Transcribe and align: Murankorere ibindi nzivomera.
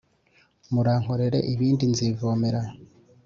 Murankorere 0.73 1.39
ibindi 1.53 1.83
nzivomera. 1.91 2.61